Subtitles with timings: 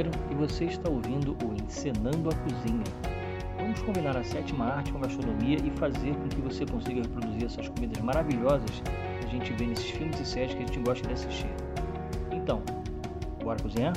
[0.00, 2.84] Pereira e você está ouvindo o Encenando a Cozinha.
[3.58, 7.44] Vamos combinar a sétima arte com a gastronomia e fazer com que você consiga reproduzir
[7.44, 8.82] essas comidas maravilhosas
[9.20, 11.50] que a gente vê nesses filmes e séries que a gente gosta de assistir.
[12.32, 12.62] Então,
[13.42, 13.92] bora cozinhar?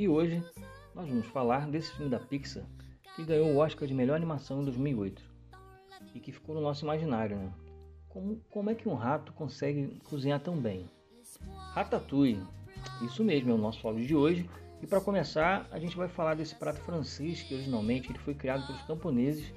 [0.00, 0.42] E hoje
[0.94, 2.64] nós vamos falar desse filme da Pixar
[3.14, 5.22] que ganhou o Oscar de melhor animação em 2008
[6.14, 7.36] e que ficou no nosso imaginário.
[7.36, 7.52] Né?
[8.08, 10.88] Como, como é que um rato consegue cozinhar tão bem?
[11.74, 12.42] Ratatouille,
[13.02, 14.48] isso mesmo é o nosso áudio de hoje.
[14.80, 18.66] E para começar, a gente vai falar desse prato francês que originalmente ele foi criado
[18.66, 19.52] pelos camponeses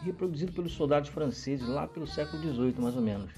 [0.00, 3.32] e reproduzido pelos soldados franceses lá pelo século XVIII, mais ou menos.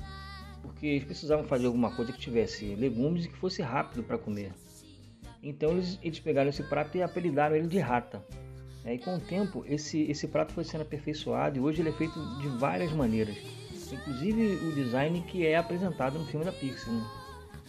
[0.61, 4.53] Porque eles precisavam fazer alguma coisa que tivesse legumes e que fosse rápido para comer.
[5.43, 8.23] Então eles, eles pegaram esse prato e apelidaram ele de rata.
[8.85, 11.93] É, e com o tempo, esse, esse prato foi sendo aperfeiçoado e hoje ele é
[11.93, 13.37] feito de várias maneiras.
[13.93, 16.93] Inclusive o design que é apresentado no filme da Pixar.
[16.93, 17.05] Né?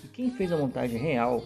[0.04, 1.44] E quem fez a montagem real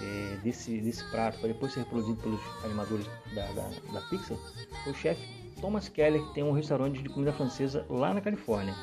[0.00, 4.36] é, desse, desse prato para depois ser reproduzido pelos animadores da, da, da Pixar
[4.84, 8.74] foi o chefe Thomas Keller, que tem um restaurante de comida francesa lá na Califórnia.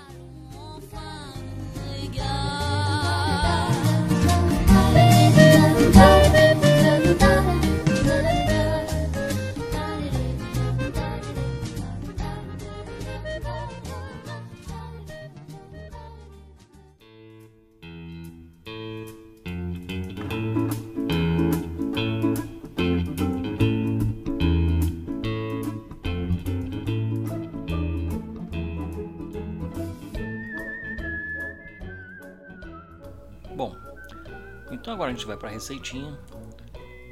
[34.99, 36.19] Agora a gente vai para a receitinha.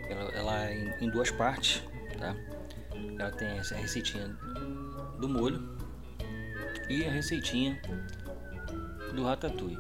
[0.10, 1.82] Ela, ela é em, em duas partes,
[2.20, 2.36] tá?
[3.18, 4.28] Ela tem essa receitinha
[5.18, 5.78] do molho
[6.90, 7.82] e a receitinha
[9.16, 9.80] do ratatouille.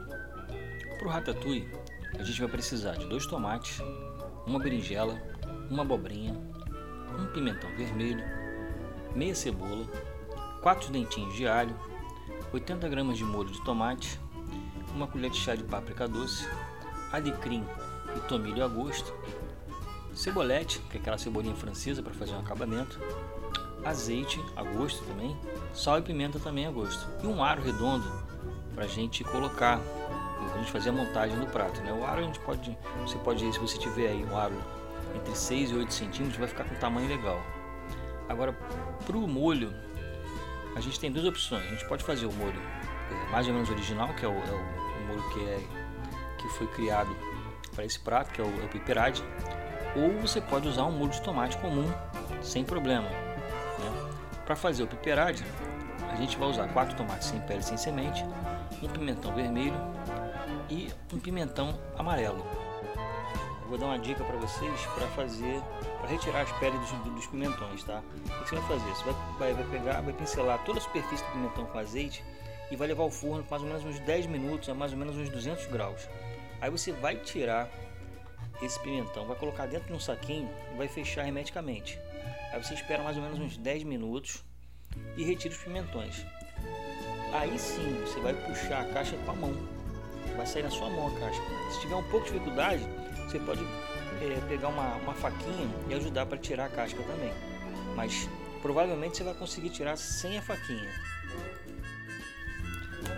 [0.97, 1.69] Para o ratatouille,
[2.18, 3.81] a gente vai precisar de dois tomates,
[4.45, 5.22] uma berinjela,
[5.69, 6.34] uma abobrinha,
[7.19, 8.24] um pimentão vermelho,
[9.13, 9.85] meia cebola,
[10.62, 11.78] quatro dentinhos de alho,
[12.53, 14.18] 80 gramas de molho de tomate,
[14.95, 16.47] uma colher de chá de páprica doce,
[17.12, 17.66] alecrim
[18.28, 19.13] tomilho a gosto,
[20.13, 23.00] cebolete, que é aquela cebolinha francesa para fazer um acabamento,
[23.85, 25.38] azeite a gosto também,
[25.73, 28.09] sal e pimenta também a gosto, e um aro redondo
[28.73, 31.81] para a gente colocar, para a gente fazer a montagem do prato.
[31.81, 31.94] Né?
[31.94, 34.56] O aro a gente pode, você pode, se você tiver aí um aro
[35.16, 37.41] entre 6 e 8 centímetros, vai ficar com um tamanho legal.
[38.28, 38.53] Agora,
[39.06, 39.74] para o molho,
[40.75, 41.63] a gente tem duas opções.
[41.63, 42.62] A gente pode fazer o molho
[43.09, 45.59] é, mais ou menos original, que é o, é o molho que, é,
[46.38, 47.09] que foi criado
[47.77, 49.23] para esse prato, que é o, é o piperade,
[49.95, 51.88] ou você pode usar um molho de tomate comum,
[52.41, 53.07] sem problema.
[53.07, 54.11] Né?
[54.43, 55.45] Para fazer o piperade,
[56.11, 58.25] a gente vai usar quatro tomates sem pele, sem semente,
[58.81, 59.75] um pimentão vermelho
[60.67, 62.43] e um pimentão amarelo.
[63.61, 65.61] Eu vou dar uma dica para vocês para fazer,
[65.99, 68.01] para retirar as peles dos, dos pimentões, tá?
[68.25, 68.89] O que você vai fazer?
[68.89, 72.23] Você vai, vai, vai pegar, vai pincelar toda a superfície do pimentão com azeite
[72.71, 75.15] e vai levar ao forno mais ou menos uns 10 minutos, a mais ou menos
[75.15, 76.07] uns 200 graus.
[76.62, 77.69] Aí você vai tirar
[78.62, 82.00] esse pimentão, vai colocar dentro de um saquinho e vai fechar hermeticamente.
[82.51, 84.44] Aí você espera mais ou menos uns 10 minutos
[85.16, 86.25] e retira os pimentões.
[87.33, 89.54] Aí sim você vai puxar a caixa com a mão,
[90.36, 91.42] vai sair na sua mão a caixa.
[91.71, 92.83] Se tiver um pouco de dificuldade,
[93.25, 93.62] você pode
[94.21, 97.33] é, pegar uma, uma faquinha e ajudar para tirar a casca também.
[97.95, 98.27] Mas
[98.62, 100.89] provavelmente você vai conseguir tirar sem a faquinha.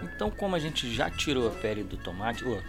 [0.03, 2.62] Então, como a gente já tirou a pele do tomate, oh,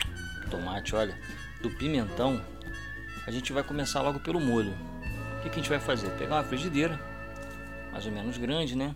[0.51, 1.19] tomate, olha,
[1.63, 2.45] do pimentão,
[3.27, 4.73] a gente vai começar logo pelo molho.
[5.39, 6.11] O que, que a gente vai fazer?
[6.19, 7.01] Pegar uma frigideira,
[7.93, 8.95] mais ou menos grande, né?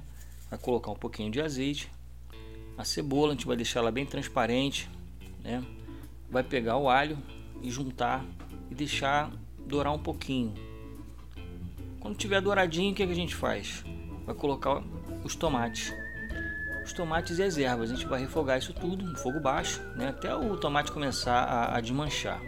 [0.51, 1.91] Vai colocar um pouquinho de azeite,
[2.77, 4.91] a cebola, a gente vai deixar ela bem transparente,
[5.43, 5.65] né?
[6.29, 7.17] Vai pegar o alho
[7.63, 8.25] e juntar
[8.71, 9.31] e deixar
[9.67, 10.53] dourar um pouquinho.
[12.01, 13.85] Quando tiver douradinho, o que, que a gente faz?
[14.27, 14.83] Vai colocar
[15.23, 15.93] os tomates
[16.85, 17.91] os tomates e as ervas.
[17.91, 21.77] A gente vai refogar isso tudo no fogo baixo, né, até o tomate começar a,
[21.77, 22.41] a desmanchar.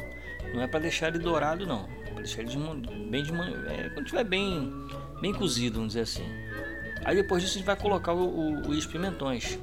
[0.54, 1.88] Não é para deixar ele dourado, não.
[2.04, 2.80] É para deixar ele desman
[3.10, 4.72] bem desman é, quando estiver bem,
[5.20, 6.24] bem cozido, vamos dizer assim.
[7.04, 9.58] Aí depois disso a gente vai colocar o, o, os pimentões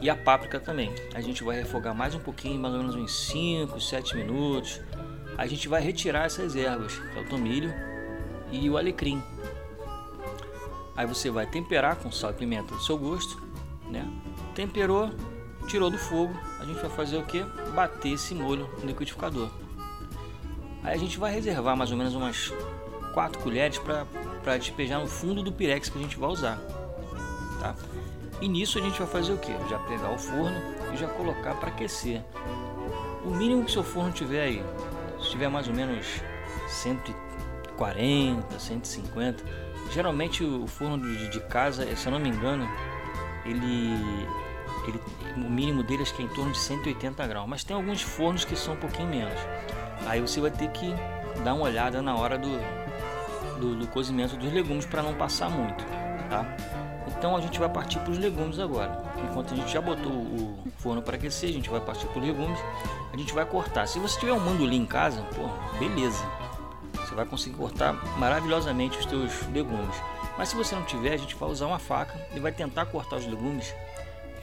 [0.00, 0.92] e a páprica também.
[1.14, 4.80] A gente vai refogar mais um pouquinho, mais ou menos uns 5, 7 minutos.
[5.36, 7.72] A gente vai retirar essas ervas, que é o tomilho
[8.50, 9.22] e o alecrim.
[10.96, 13.40] Aí você vai temperar com sal e pimenta do seu gosto,
[13.90, 14.08] né?
[14.54, 15.10] Temperou,
[15.66, 17.42] tirou do fogo, a gente vai fazer o que?
[17.74, 19.50] Bater esse molho no liquidificador.
[20.82, 22.52] Aí a gente vai reservar mais ou menos umas
[23.12, 26.58] 4 colheres para despejar no fundo do pirex que a gente vai usar.
[27.60, 27.74] Tá?
[28.40, 29.52] E nisso a gente vai fazer o que?
[29.68, 30.56] Já pegar o forno
[30.92, 32.24] e já colocar para aquecer.
[33.24, 34.64] O mínimo que seu forno tiver aí,
[35.20, 36.06] se tiver mais ou menos
[36.68, 39.44] 140, 150,
[39.92, 42.66] geralmente o forno de, de casa, se eu não me engano,
[43.44, 43.94] ele,
[44.86, 45.00] ele,
[45.36, 48.44] o mínimo dele acho que é em torno de 180 graus, mas tem alguns fornos
[48.44, 49.38] que são um pouquinho menos.
[50.06, 50.94] Aí você vai ter que
[51.44, 52.50] dar uma olhada na hora do,
[53.60, 55.84] do, do cozimento dos legumes para não passar muito,
[56.28, 56.44] tá?
[57.20, 59.02] Então a gente vai partir para os legumes agora.
[59.22, 62.26] Enquanto a gente já botou o forno para aquecer, a gente vai partir para os
[62.26, 62.58] legumes.
[63.12, 63.86] A gente vai cortar.
[63.86, 66.24] Se você tiver um mandolim em casa, pô, beleza.
[66.94, 69.94] Você vai conseguir cortar maravilhosamente os seus legumes.
[70.40, 73.16] Mas se você não tiver, a gente vai usar uma faca e vai tentar cortar
[73.16, 73.74] os legumes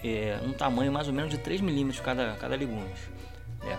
[0.04, 2.88] é, um tamanho mais ou menos de 3 milímetros cada, cada legume.
[3.64, 3.76] É.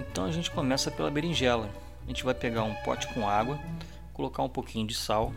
[0.00, 1.70] Então a gente começa pela berinjela.
[2.02, 3.56] A gente vai pegar um pote com água,
[4.12, 5.32] colocar um pouquinho de sal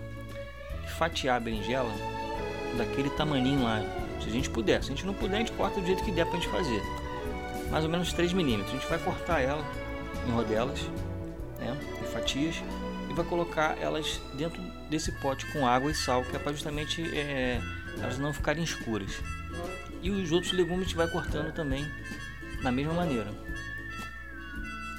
[0.83, 1.91] e fatiar a berinjela
[2.79, 3.83] daquele tamaninho lá.
[4.19, 6.11] Se a gente puder, se a gente não puder, a gente corta do jeito que
[6.11, 6.81] der pra gente fazer.
[7.69, 8.73] Mais ou menos 3 milímetros.
[8.73, 9.63] A gente vai cortar ela
[10.27, 10.81] em rodelas,
[11.59, 12.55] né, em fatias,
[13.07, 14.59] e vai colocar elas dentro
[14.89, 17.59] desse pote com água e sal, que é para justamente é,
[17.99, 19.21] elas não ficarem escuras.
[20.01, 21.85] E os outros legumes a gente vai cortando também
[22.61, 23.31] da mesma maneira.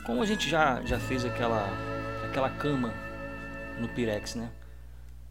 [0.04, 1.68] Como a gente já, já fez aquela,
[2.24, 2.92] aquela cama
[3.78, 4.50] no pirex, né?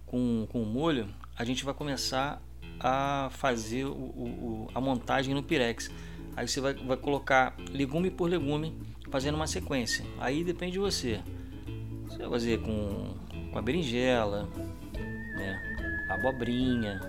[0.05, 2.41] Com, com o molho, a gente vai começar
[2.79, 5.89] a fazer o, o, a montagem no Pirex.
[6.35, 8.77] Aí você vai, vai colocar legume por legume,
[9.09, 10.05] fazendo uma sequência.
[10.19, 11.21] Aí depende de você.
[12.05, 13.15] Você vai fazer com,
[13.55, 14.49] com a berinjela,
[15.37, 16.99] né, a abobrinha,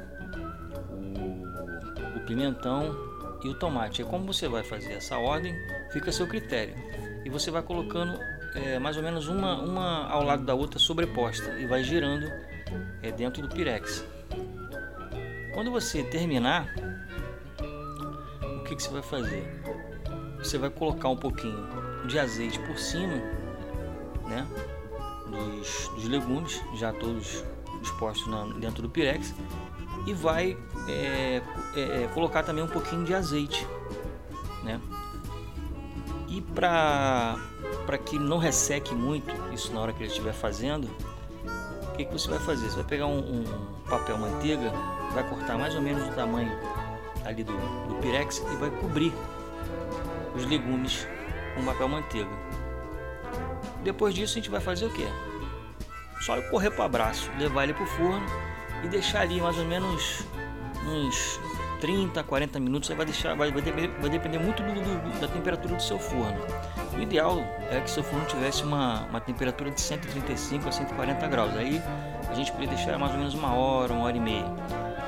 [0.93, 2.97] o, o pimentão
[3.43, 4.03] e o tomate.
[4.03, 5.53] É como você vai fazer essa ordem,
[5.91, 6.77] fica a seu critério.
[7.25, 8.17] E você vai colocando
[8.55, 12.31] é, mais ou menos uma, uma ao lado da outra sobreposta e vai girando
[13.03, 14.05] é, dentro do pirex.
[15.53, 16.73] Quando você terminar,
[18.41, 19.45] o que, que você vai fazer?
[20.39, 21.67] Você vai colocar um pouquinho
[22.07, 23.17] de azeite por cima,
[24.29, 24.47] né?
[25.37, 27.45] Dos, dos legumes, já todos
[27.81, 29.35] dispostos na, dentro do pirex,
[30.07, 30.57] e vai
[30.89, 31.43] é,
[31.75, 33.67] é, é colocar também um pouquinho de azeite,
[34.63, 34.81] né?
[36.29, 37.39] E para
[38.05, 40.89] que não resseque muito isso na hora que ele estiver fazendo,
[41.83, 42.69] o que, que você vai fazer?
[42.69, 43.45] Você vai pegar um, um
[43.89, 44.73] papel manteiga
[45.17, 46.53] vai cortar mais ou menos o tamanho
[47.25, 47.55] ali do,
[47.89, 49.15] do pirex e vai cobrir
[50.35, 51.09] os legumes
[51.55, 52.31] com papel manteiga.
[53.87, 55.07] Depois disso a gente vai fazer o que?
[56.21, 58.27] Só correr para o abraço, levar ele para o forno
[58.83, 60.27] e deixar ali mais ou menos
[60.85, 61.39] uns
[61.81, 62.89] 30, 40 minutos.
[62.89, 66.37] Vai deixar, vai, vai, depender, vai depender muito do, do, da temperatura do seu forno.
[66.97, 67.39] O ideal
[67.71, 71.57] é que seu forno tivesse uma, uma temperatura de 135 a 140 graus.
[71.57, 71.81] Aí
[72.29, 74.47] a gente poderia deixar mais ou menos uma hora, uma hora e meia.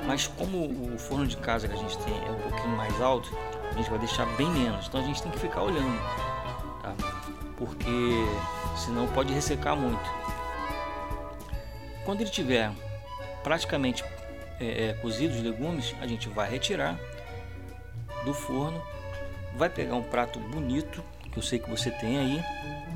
[0.06, 3.28] Mas como o forno de casa que a gente tem é um pouquinho mais alto,
[3.72, 4.86] a gente vai deixar bem menos.
[4.86, 6.00] Então a gente tem que ficar olhando,
[6.80, 6.94] tá?
[7.56, 8.24] Porque
[8.78, 10.10] senão pode ressecar muito.
[12.04, 12.72] Quando ele tiver
[13.42, 14.04] praticamente
[14.60, 16.98] é, é, cozidos os legumes, a gente vai retirar
[18.24, 18.82] do forno,
[19.56, 22.44] vai pegar um prato bonito que eu sei que você tem aí,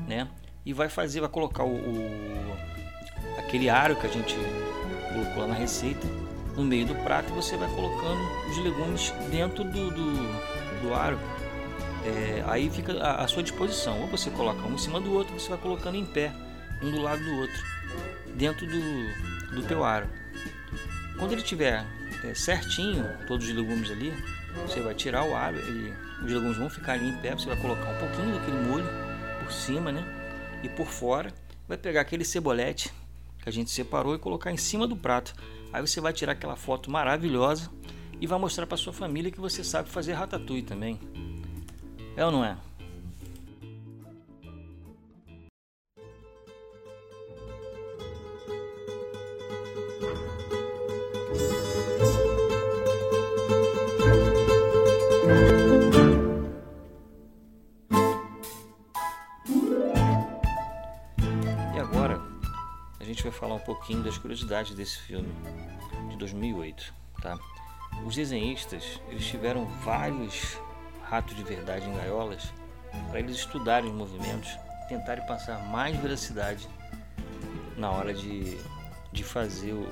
[0.07, 0.27] né?
[0.65, 2.57] E vai fazer, vai colocar o, o
[3.37, 4.35] aquele aro que a gente
[5.13, 6.07] colocou lá na receita
[6.55, 11.19] no meio do prato e você vai colocando os legumes dentro do, do, do aro.
[12.05, 14.01] É, aí fica à, sua disposição.
[14.01, 16.33] Ou você coloca um em cima do outro, você vai colocando em pé,
[16.81, 17.63] um do lado do outro,
[18.35, 20.07] dentro do, do teu aro.
[21.17, 21.85] Quando ele tiver
[22.23, 24.13] é, certinho, todos os legumes ali,
[24.67, 25.93] você vai tirar o aro, ele,
[26.23, 28.87] os legumes vão ficar ali em pé, você vai colocar um pouquinho daquele molho
[29.39, 30.03] por cima, né?
[30.61, 31.33] E por fora,
[31.67, 32.93] vai pegar aquele cebolete
[33.41, 35.33] que a gente separou e colocar em cima do prato.
[35.71, 37.69] Aí você vai tirar aquela foto maravilhosa
[38.19, 40.99] e vai mostrar para sua família que você sabe fazer ratatouille também.
[42.15, 42.55] É ou não é?
[61.73, 62.21] E agora
[62.99, 65.33] a gente vai falar um pouquinho das curiosidades desse filme.
[66.09, 66.93] de 2008,
[67.23, 67.39] tá?
[68.05, 70.59] Os desenhistas eles tiveram vários
[71.03, 72.53] ratos de verdade em gaiolas
[73.09, 74.57] para eles estudarem os movimentos,
[74.87, 76.67] tentarem passar mais veracidade
[77.77, 78.57] na hora de,
[79.11, 79.87] de fazer o,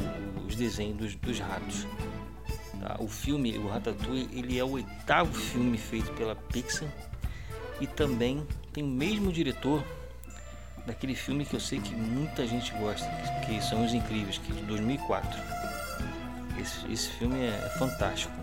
[0.48, 1.88] os desenhos dos, dos ratos.
[2.80, 2.98] Tá?
[3.00, 6.89] O filme, o Ratatouille, ele é o oitavo filme feito pela Pixar
[7.80, 9.84] e também tem o mesmo diretor
[10.86, 13.08] daquele filme que eu sei que muita gente gosta,
[13.46, 15.30] que são Os Incríveis, que é de 2004.
[16.60, 18.34] Esse, esse filme é fantástico.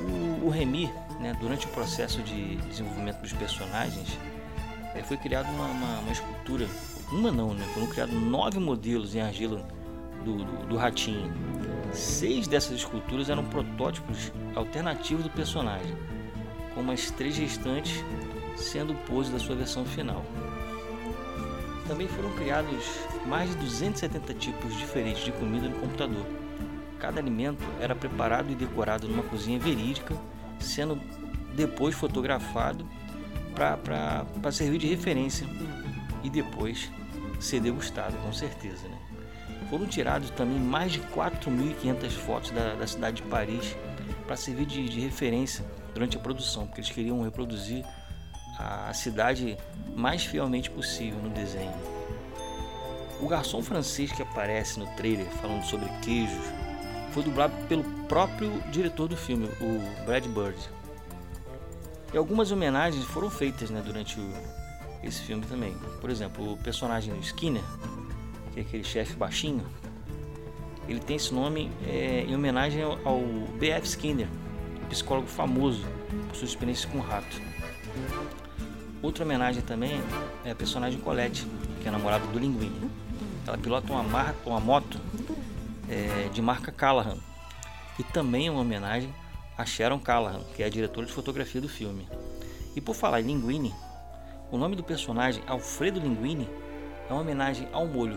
[0.00, 0.90] O, o Remy,
[1.20, 4.18] né, durante o processo de desenvolvimento dos personagens,
[4.94, 6.66] é, foi criada uma, uma, uma, escultura,
[7.12, 9.66] uma não, né, foram criados nove modelos em argila
[10.24, 11.32] do, do, do ratinho.
[11.92, 15.96] Seis dessas esculturas eram protótipos alternativos do personagem,
[16.74, 18.04] com as três restantes
[18.56, 20.24] sendo pose da sua versão final.
[21.86, 22.84] Também foram criados
[23.26, 26.24] mais de 270 tipos diferentes de comida no computador.
[27.00, 30.14] Cada alimento era preparado e decorado numa cozinha verídica,
[30.58, 31.00] sendo
[31.56, 32.86] depois fotografado
[33.54, 35.46] para servir de referência
[36.22, 36.90] e depois
[37.40, 38.86] ser degustado, com certeza.
[38.86, 38.98] Né?
[39.70, 43.74] Foram tirados também mais de 4.500 fotos da, da cidade de Paris
[44.26, 45.64] para servir de, de referência
[45.94, 47.84] durante a produção, porque eles queriam reproduzir
[48.58, 49.56] a cidade
[49.96, 51.72] mais fielmente possível no desenho.
[53.20, 56.44] O garçom francês que aparece no trailer falando sobre queijos
[57.12, 60.58] foi dublado pelo próprio diretor do filme, o Brad Bird.
[62.12, 64.32] E algumas homenagens foram feitas né, durante o,
[65.02, 65.74] esse filme também.
[66.00, 67.62] Por exemplo, o personagem Skinner,
[68.52, 69.64] que é aquele chefe baixinho,
[70.88, 73.20] ele tem esse nome é, em homenagem ao,
[73.58, 73.86] B.F.
[73.86, 74.28] Skinner,
[74.88, 75.86] psicólogo famoso
[76.28, 77.40] por sua experiência com rato.
[79.00, 80.02] Outra homenagem também
[80.44, 81.46] é a personagem Colette,
[81.80, 82.90] que é namorada do Linguini.
[83.46, 85.00] Ela pilota uma, uma moto
[85.90, 87.18] é, de marca Callahan,
[87.98, 89.12] e também é uma homenagem
[89.58, 92.08] a Sharon Callahan, que é a diretora de fotografia do filme.
[92.74, 93.74] E por falar em Linguini,
[94.50, 96.48] o nome do personagem Alfredo Linguini
[97.08, 98.16] é uma homenagem ao molho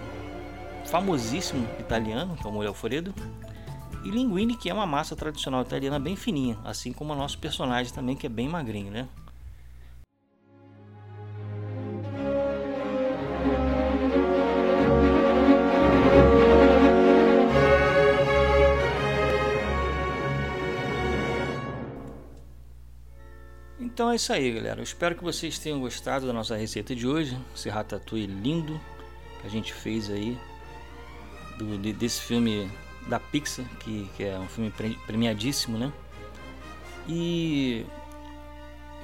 [0.86, 3.14] famosíssimo italiano, que é o molho Alfredo,
[4.04, 7.94] e linguine, que é uma massa tradicional italiana bem fininha, assim como o nosso personagem
[7.94, 9.08] também, que é bem magrinho, né?
[24.04, 24.82] Então é isso aí, galera.
[24.82, 27.40] Eu espero que vocês tenham gostado da nossa receita de hoje.
[27.56, 28.78] Esse ratatouille lindo
[29.40, 30.38] que a gente fez aí
[31.58, 32.70] do, desse filme
[33.08, 34.74] da Pixar, que, que é um filme
[35.08, 35.90] premiadíssimo, né?
[37.08, 37.86] E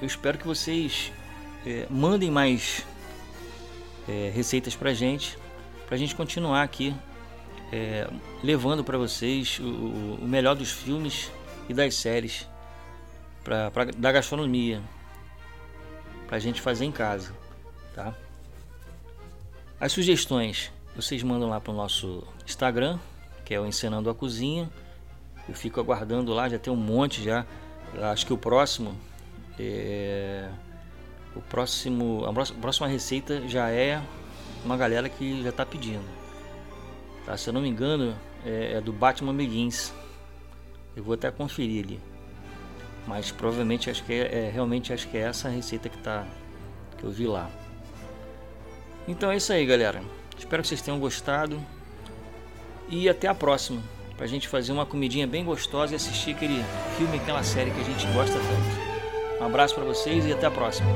[0.02, 1.10] eu espero que vocês
[1.64, 2.84] é, mandem mais
[4.06, 5.38] é, receitas pra gente,
[5.86, 6.94] pra gente continuar aqui
[7.72, 8.06] é,
[8.42, 9.64] levando para vocês o,
[10.22, 11.32] o melhor dos filmes
[11.70, 12.46] e das séries
[13.44, 14.82] pra, pra, da gastronomia
[16.26, 17.32] para a gente fazer em casa,
[17.94, 18.14] tá?
[19.80, 22.98] As sugestões vocês mandam lá para o nosso Instagram,
[23.44, 24.68] que é o Encenando a Cozinha.
[25.48, 27.46] Eu fico aguardando lá, já tem um monte já.
[28.12, 28.94] Acho que o próximo
[29.58, 30.48] é...
[31.34, 34.02] o próximo a próxima receita já é
[34.64, 36.04] uma galera que já está pedindo.
[37.24, 37.36] Tá?
[37.36, 39.92] Se eu não me engano, é, é do Batman Begins.
[40.94, 42.09] Eu vou até conferir ali.
[43.06, 46.26] Mas provavelmente acho que é, é, realmente acho que é essa receita que tá
[46.98, 47.50] que eu vi lá.
[49.08, 50.02] Então é isso aí, galera.
[50.38, 51.60] Espero que vocês tenham gostado
[52.88, 53.82] e até a próxima
[54.16, 56.62] para a gente fazer uma comidinha bem gostosa e assistir aquele
[56.98, 59.40] filme, aquela série que a gente gosta tanto.
[59.40, 60.90] Um abraço para vocês e até a próxima.